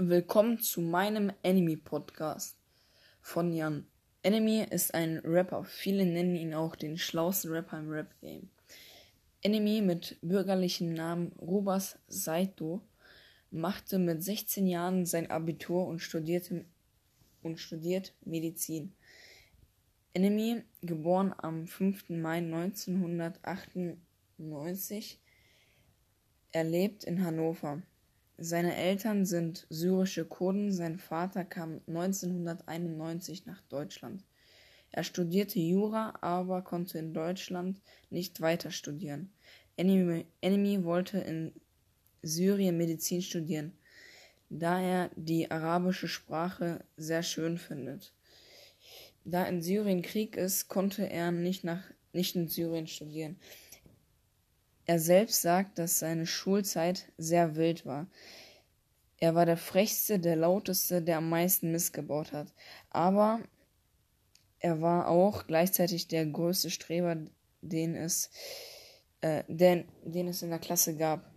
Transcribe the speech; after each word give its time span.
Willkommen 0.00 0.60
zu 0.60 0.80
meinem 0.80 1.32
Enemy 1.42 1.76
Podcast 1.76 2.56
von 3.20 3.52
Jan. 3.52 3.84
Enemy 4.22 4.64
ist 4.70 4.94
ein 4.94 5.18
Rapper. 5.24 5.64
Viele 5.64 6.06
nennen 6.06 6.36
ihn 6.36 6.54
auch 6.54 6.76
den 6.76 6.96
schlauesten 6.96 7.50
Rapper 7.50 7.80
im 7.80 7.90
Rap 7.90 8.14
Game. 8.20 8.48
Enemy 9.42 9.80
mit 9.80 10.16
bürgerlichem 10.22 10.94
Namen 10.94 11.32
Rubas 11.32 11.98
Saito 12.06 12.80
machte 13.50 13.98
mit 13.98 14.22
16 14.22 14.68
Jahren 14.68 15.04
sein 15.04 15.32
Abitur 15.32 15.88
und 15.88 15.98
studierte 15.98 16.64
und 17.42 17.58
studiert 17.58 18.14
Medizin. 18.24 18.92
Enemy, 20.14 20.62
geboren 20.80 21.34
am 21.36 21.66
5. 21.66 22.10
Mai 22.10 22.36
1998, 22.36 25.20
er 26.52 26.62
lebt 26.62 27.02
in 27.02 27.24
Hannover. 27.24 27.82
Seine 28.40 28.76
Eltern 28.76 29.26
sind 29.26 29.66
syrische 29.68 30.24
Kurden, 30.24 30.70
sein 30.70 31.00
Vater 31.00 31.44
kam 31.44 31.80
1991 31.88 33.46
nach 33.46 33.60
Deutschland. 33.62 34.22
Er 34.92 35.02
studierte 35.02 35.58
Jura, 35.58 36.14
aber 36.20 36.62
konnte 36.62 36.98
in 36.98 37.12
Deutschland 37.12 37.80
nicht 38.10 38.40
weiter 38.40 38.70
studieren. 38.70 39.32
Enemy, 39.76 40.24
Enemy 40.40 40.84
wollte 40.84 41.18
in 41.18 41.52
Syrien 42.22 42.76
Medizin 42.76 43.22
studieren, 43.22 43.72
da 44.50 44.80
er 44.80 45.10
die 45.16 45.50
arabische 45.50 46.06
Sprache 46.06 46.84
sehr 46.96 47.24
schön 47.24 47.58
findet. 47.58 48.12
Da 49.24 49.46
in 49.46 49.62
Syrien 49.62 50.00
Krieg 50.00 50.36
ist, 50.36 50.68
konnte 50.68 51.10
er 51.10 51.32
nicht, 51.32 51.64
nach, 51.64 51.82
nicht 52.12 52.36
in 52.36 52.46
Syrien 52.46 52.86
studieren. 52.86 53.36
Er 54.88 54.98
selbst 54.98 55.42
sagt, 55.42 55.78
dass 55.78 55.98
seine 55.98 56.26
Schulzeit 56.26 57.12
sehr 57.18 57.56
wild 57.56 57.84
war. 57.84 58.06
Er 59.18 59.34
war 59.34 59.44
der 59.44 59.58
frechste, 59.58 60.18
der 60.18 60.34
lauteste, 60.34 61.02
der 61.02 61.18
am 61.18 61.28
meisten 61.28 61.70
missgebaut 61.72 62.32
hat. 62.32 62.54
Aber 62.88 63.40
er 64.60 64.80
war 64.80 65.08
auch 65.08 65.46
gleichzeitig 65.46 66.08
der 66.08 66.24
größte 66.24 66.70
Streber, 66.70 67.18
den 67.60 67.96
es, 67.96 68.30
äh, 69.20 69.44
den, 69.46 69.84
den 70.04 70.26
es 70.26 70.40
in 70.40 70.48
der 70.48 70.58
Klasse 70.58 70.96
gab. 70.96 71.30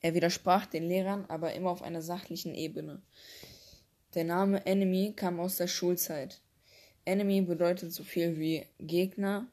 Er 0.00 0.14
widersprach 0.14 0.66
den 0.66 0.86
Lehrern, 0.86 1.24
aber 1.26 1.54
immer 1.54 1.70
auf 1.70 1.82
einer 1.82 2.02
sachlichen 2.02 2.54
Ebene. 2.54 3.02
Der 4.14 4.22
Name 4.22 4.64
Enemy 4.64 5.14
kam 5.16 5.40
aus 5.40 5.56
der 5.56 5.66
Schulzeit. 5.66 6.40
Enemy 7.04 7.40
bedeutet 7.40 7.92
so 7.92 8.04
viel 8.04 8.38
wie 8.38 8.64
Gegner 8.78 9.48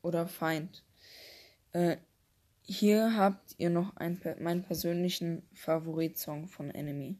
oder 0.00 0.26
Feind. 0.26 0.85
Äh, 1.76 1.98
hier 2.62 3.18
habt 3.18 3.54
ihr 3.58 3.68
noch 3.68 3.94
ein, 3.96 4.18
meinen 4.40 4.62
persönlichen 4.62 5.42
Favoritsong 5.52 6.48
von 6.48 6.70
Enemy. 6.70 7.18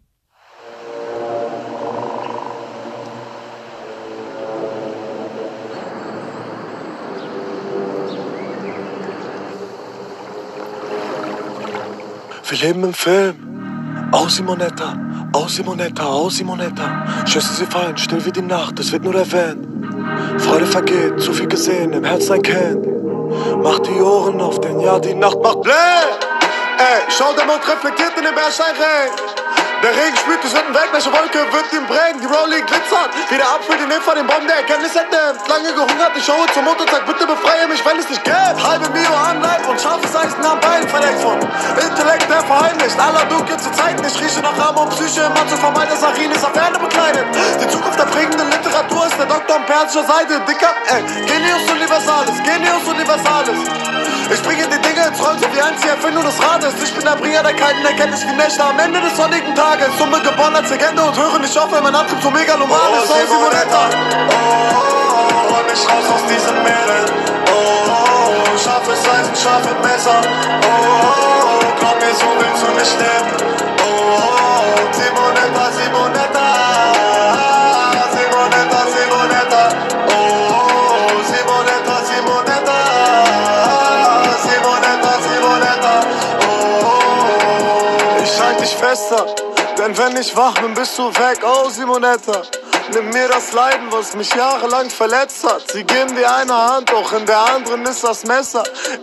Wir 12.49 12.59
leben 12.59 12.85
im 12.85 12.95
Film. 12.95 13.43
Aus 14.13 14.37
Simonetta, 14.37 15.29
aus 15.33 15.57
Simonetta, 15.57 16.07
aus 16.07 16.37
Simonetta. 16.37 17.27
Schüsse 17.27 17.53
sie 17.53 17.67
fallen, 17.67 17.99
still 17.99 18.25
wie 18.25 18.33
die 18.33 18.41
Nacht, 18.41 18.79
es 18.79 18.91
wird 18.93 19.05
nur 19.05 19.17
erwähnt. 19.17 19.67
Freude 20.41 20.67
vergeht, 20.67 21.21
zu 21.21 21.33
viel 21.33 21.49
gesehen, 21.49 21.93
im 21.93 22.05
Herz 22.05 22.31
ein 22.31 22.41
Kind. 22.41 22.96
Mach 23.63 23.79
die 23.81 24.01
Ohren 24.01 24.41
auf, 24.41 24.61
denn 24.61 24.81
ja, 24.81 24.99
die 24.99 25.15
Nacht 25.15 25.41
macht 25.41 25.63
bläh. 25.63 25.73
Ey, 26.79 27.03
schau, 27.09 27.33
der 27.33 27.47
Mond 27.47 27.67
reflektiert 27.67 28.13
in 28.17 28.25
den 28.25 28.35
Bernsteinring. 28.35 29.11
Der 29.83 29.93
Regen 29.93 30.17
spült 30.17 30.43
die 30.43 30.49
Sünden 30.49 30.73
weg, 30.73 30.89
welche 30.93 31.13
Wolke 31.13 31.41
wird 31.53 31.69
ihn 31.73 31.85
prägen? 31.85 32.21
Die 32.21 32.27
Rolling 32.27 32.65
glitzert, 32.65 33.13
wie 33.29 33.37
der 33.37 33.45
Apfel 33.45 33.77
den 33.77 33.93
Eva 33.93 34.15
den 34.15 34.27
Baum 34.27 34.41
der 34.49 34.57
Erkenntnis 34.57 34.97
entdeckt. 34.97 35.45
Lange 35.49 35.69
gehungert, 35.69 36.17
ich 36.17 36.25
schaue 36.25 36.49
zum 36.57 36.65
Mond 36.65 36.81
und 36.81 36.89
sag, 36.89 37.05
bitte 37.05 37.27
befreie 37.27 37.69
mich, 37.69 37.85
wenn 37.85 37.99
es 38.01 38.09
nicht 38.09 38.25
geht. 38.25 38.57
Halbe 38.57 38.89
Mio 38.89 39.13
am 39.13 39.41
Leib 39.43 39.69
und 39.69 39.79
scharfes 39.79 40.17
Eisen 40.17 40.45
am 40.45 40.59
Bein, 40.61 40.89
verdeckt 40.89 41.21
von 41.21 41.37
Intellekt, 41.77 42.25
der 42.25 42.41
verheimlicht. 42.41 42.99
Aller 42.99 43.25
Dunkel 43.29 43.57
zu 43.61 43.71
Zeiten, 43.73 44.01
ich 44.01 44.17
rieche 44.17 44.41
nach 44.41 44.57
Arm 44.59 44.77
und 44.81 44.91
Psyche, 44.97 45.29
immer 45.29 45.45
zu 45.47 45.57
vermeiden, 45.57 45.93
dass 45.93 46.03
Arin 46.03 46.33
ist 46.33 46.45
auf 46.45 46.57
Erde 46.57 46.79
bekleidet. 46.81 47.27
Die 47.61 47.69
Doktor 49.47 49.63
am 49.63 49.67
persischer 49.67 50.05
Seite, 50.05 50.41
dicker, 50.41 50.75
ey. 50.91 51.03
Genius 51.25 51.71
Universalis, 51.71 52.35
Genius 52.43 52.83
Universalis. 52.83 53.61
Ich 54.33 54.43
bringe 54.43 54.67
die 54.67 54.81
Dinge 54.83 55.07
ins 55.07 55.23
Rollen, 55.23 55.39
so 55.39 55.47
wie 55.55 55.63
einzige 55.63 55.91
Erfindung 55.91 56.25
des 56.25 56.35
Rates. 56.43 56.75
Ich 56.83 56.93
bin 56.93 57.05
der 57.05 57.15
Bringer 57.15 57.45
der 57.45 57.55
kalten 57.55 57.85
Erkenntnis 57.87 58.27
wie 58.27 58.33
Nächte 58.35 58.65
am 58.65 58.77
Ende 58.81 59.01
des 59.01 59.17
sonnigen 59.17 59.55
Tages. 59.55 59.87
Summe 59.99 60.21
geboren 60.21 60.57
als 60.57 60.69
Legende 60.71 61.01
und 61.01 61.17
höre 61.17 61.39
nicht 61.39 61.57
auf, 61.57 61.71
wenn 61.71 61.83
mein 61.85 61.95
Antrieb 61.95 62.21
so 62.23 62.31
megaloman 62.31 62.91
oh, 62.91 63.05
ist. 63.05 63.11
Oh, 63.11 63.27
Simonetta. 63.31 63.83
Oh, 63.87 64.75
oh, 65.15 65.55
hol 65.55 65.65
mich 65.71 65.83
raus 65.87 66.07
aus 66.11 66.27
diesem 66.27 66.57
Meere. 66.65 67.07
Oh, 67.47 67.87
oh, 68.51 68.59
scharfes 68.59 68.99
Eisen, 69.07 69.37
scharfe 69.37 69.77
Messer. 69.87 70.21
Oh, 70.27 70.75
oh, 70.75 71.79
glaub 71.79 71.97
mir, 72.01 72.15
so 72.19 72.27
willst 72.35 72.63
du 72.67 72.71
nicht 72.75 72.99
leben. 72.99 73.26
Fester. 88.87 89.27
Denn 89.79 89.97
wenn 89.99 90.17
ich 90.17 90.37
wach 90.37 90.55
bin, 90.61 90.75
bist 90.75 90.97
du 90.99 91.09
weg, 91.09 91.39
oh 91.45 91.69
Simonetta. 91.69 92.43
Nimm 92.93 93.11
mir 93.11 93.29
das 93.29 93.53
Leiden, 93.53 93.91
was 93.91 94.15
mich 94.15 94.33
jahrelang 94.33 94.89
verletzt 94.91 95.45
hat. 95.45 95.71
Sie 95.73 95.83
geben 95.83 96.15
dir 96.15 96.33
eine 96.33 96.55
Hand, 96.55 96.91
doch 96.91 97.13
in 97.13 97.27
der 97.27 97.39
anderen 97.55 97.85
ist 97.85 98.05
das 98.05 98.25
Messer. 98.25 98.63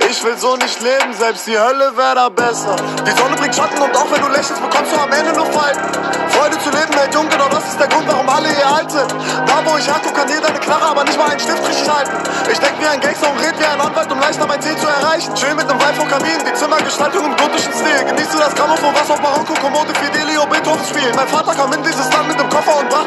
Ich 0.10 0.24
will 0.24 0.38
so 0.38 0.56
nicht 0.56 0.82
leben, 0.82 1.14
selbst 1.14 1.48
die 1.48 1.60
Hölle 1.60 1.92
wäre 1.98 2.16
da 2.16 2.30
besser. 2.30 2.76
Die 3.06 3.12
Sonne 3.12 3.36
bringt 3.36 3.54
Schatten 3.54 3.82
und 3.82 3.96
auch 3.96 4.10
wenn 4.10 4.22
du 4.22 4.30
lächelst, 4.30 4.62
bekommst 4.62 4.94
du 4.94 5.00
am 5.00 5.12
Ende 5.12 5.34
nur 5.34 5.46
Falten. 5.48 5.82
Freude 6.30 6.58
zu 6.60 6.70
leben 6.70 6.94
hält 6.94 7.14
jung, 7.14 7.28
genau 7.28 7.50
das 7.50 7.68
ist 7.68 7.80
der 7.80 7.88
Grund, 7.88 8.08
warum 8.08 8.28
alle 8.30 8.48
hier 8.48 8.68
alt 8.68 8.90
sind. 8.90 9.12
Da 9.12 9.62
wo 9.66 9.78
ich 9.78 9.86
herkomme, 9.86 10.14
kann 10.14 10.30
jeder 10.30 10.48
eine 10.48 10.60
Knarre, 10.60 10.86
aber 10.86 11.04
nicht 11.04 11.18
mal 11.18 11.30
einen 11.30 11.40
Stift 11.40 11.68
richtig 11.68 11.90
halten. 11.90 12.18
Ich 12.52 12.60
denk 12.60 12.80
wie 12.80 12.88
ein 12.88 13.02
Gangster 13.02 13.30
und 13.30 13.40
red 13.40 13.60
wie 13.60 13.66
ein 13.66 13.82
Anwalt, 13.82 14.12
um 14.12 14.20
leichter 14.20 14.48
mein 14.48 14.62
Ziel 14.62 14.78
zu 14.78 14.88
erreichen. 14.88 15.36
Schön 15.36 15.56
mit 15.56 15.68
nem 15.68 15.80
Weib 15.80 15.96
vom 15.96 16.08
Kamin, 16.08 16.40
die 16.40 16.54
Zimmergestaltung 16.54 17.26
im 17.26 17.36
gotischen 17.36 17.74
Stil. 17.74 18.00
Genießt 18.08 18.34
du 18.34 18.38
das 18.40 18.56
Grammophon, 18.56 18.96
was 18.96 19.12
auf 19.12 19.22
Marokko, 19.22 19.54
Kommode, 19.60 19.94
Fidelio, 20.00 20.46
Beethoven 20.48 20.86
spielt. 20.88 21.16
Mein 21.16 21.28
Vater 21.28 21.54
kam 21.54 21.72
in 21.74 21.84
dieses 21.84 22.10
Land 22.14 22.28
mit 22.30 22.40
dem 22.40 22.50
Koffer 22.50 22.80
und 22.80 22.90
brachte 22.90 23.03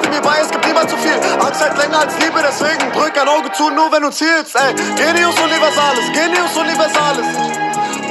hält 1.66 1.78
länger 1.78 2.00
als 2.00 2.14
Liebe, 2.18 2.40
deswegen 2.42 2.92
drück 2.92 3.18
ein 3.18 3.28
Auge 3.28 3.50
zu, 3.52 3.70
nur 3.70 3.90
wenn 3.92 4.02
du 4.02 4.10
zielst, 4.10 4.54
ey. 4.54 4.74
Genius 4.94 5.34
Universalis, 5.40 6.06
Genius 6.12 6.56
Universalis. 6.56 7.26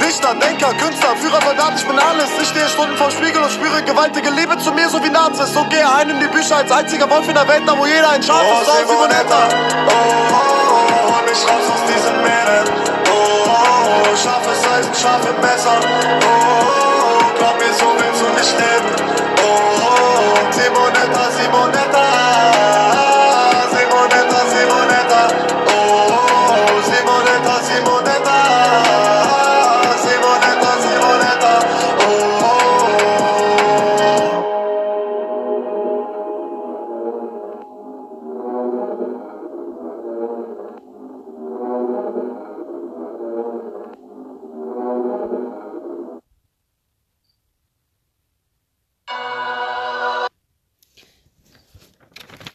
Dichter, 0.00 0.34
Denker, 0.34 0.72
Künstler, 0.74 1.16
Führer, 1.16 1.40
Soldat, 1.42 1.72
ich 1.76 1.86
bin 1.86 1.98
alles. 1.98 2.28
Ich 2.40 2.48
stehe 2.48 2.68
Stunden 2.68 2.96
vorm 2.96 3.10
Spiegel 3.10 3.42
und 3.42 3.50
spüre 3.50 3.82
gewaltige 3.82 4.30
Liebe 4.30 4.58
zu 4.58 4.72
mir, 4.72 4.88
so 4.88 5.02
wie 5.02 5.08
Nazis. 5.08 5.52
So 5.52 5.64
gehe 5.64 5.88
ein 5.88 6.10
in 6.10 6.20
die 6.20 6.28
Bücher 6.28 6.56
als 6.56 6.70
einziger 6.70 7.08
Wolf 7.08 7.26
in 7.28 7.34
der 7.34 7.48
Welt, 7.48 7.62
da 7.66 7.76
wo 7.78 7.86
jeder 7.86 8.10
ein 8.10 8.22
Schaf 8.22 8.42
oh, 8.42 8.62
ist. 8.62 8.68
Oh, 8.68 8.88
Simonetta. 8.88 9.48
Oh, 9.48 9.92
oh, 9.92 10.36
oh, 10.36 11.14
hol 11.14 11.22
mich 11.24 11.42
raus 11.48 11.66
aus 11.72 11.82
diesem 11.88 12.22
Meer. 12.22 12.64
Oh, 13.08 13.14
oh, 13.14 14.12
oh, 14.12 14.16
scharfes 14.16 14.70
Eisen, 14.70 14.94
scharfe 14.94 15.32
Messer. 15.40 15.78
Oh, 15.80 16.26
oh, 16.26 17.24
oh, 17.24 17.38
glaub 17.38 17.58
mir, 17.58 17.72
so 17.72 17.86
willst 17.96 18.05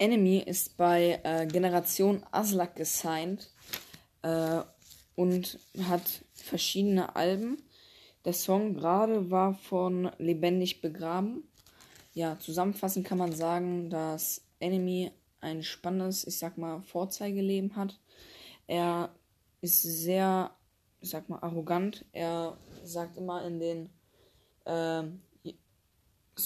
Enemy 0.01 0.39
ist 0.39 0.77
bei 0.77 1.19
äh, 1.23 1.45
Generation 1.45 2.23
Aslak 2.31 2.75
gesigned 2.75 3.51
äh, 4.23 4.61
und 5.15 5.59
hat 5.83 6.25
verschiedene 6.33 7.15
Alben. 7.15 7.61
Der 8.25 8.33
Song 8.33 8.73
gerade 8.73 9.29
war 9.29 9.53
von 9.53 10.09
Lebendig 10.17 10.81
begraben. 10.81 11.43
Ja, 12.15 12.39
zusammenfassend 12.39 13.05
kann 13.05 13.19
man 13.19 13.31
sagen, 13.31 13.91
dass 13.91 14.41
Enemy 14.59 15.11
ein 15.39 15.61
spannendes, 15.61 16.25
ich 16.25 16.39
sag 16.39 16.57
mal, 16.57 16.81
Vorzeigeleben 16.81 17.75
hat. 17.75 17.99
Er 18.65 19.13
ist 19.61 19.83
sehr, 19.83 20.49
ich 20.99 21.11
sag 21.11 21.29
mal, 21.29 21.43
arrogant. 21.43 22.05
Er 22.11 22.57
sagt 22.83 23.17
immer 23.17 23.45
in 23.45 23.59
den, 23.59 23.89
ähm, 24.65 25.21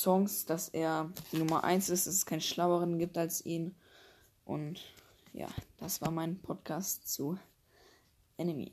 Songs, 0.02 0.46
dass 0.46 0.70
er 0.70 1.12
die 1.32 1.38
Nummer 1.38 1.64
1 1.64 1.90
ist, 1.90 2.08
dass 2.08 2.14
es 2.14 2.26
keinen 2.26 2.42
Schlaueren 2.42 3.00
gibt 3.00 3.18
als 3.18 3.46
ihn. 3.46 3.76
Und 4.46 4.82
ja, 5.34 5.48
das 5.78 6.02
war 6.02 6.12
mein 6.12 6.40
Podcast 6.40 7.08
zu 7.08 7.38
Enemy. 8.38 8.72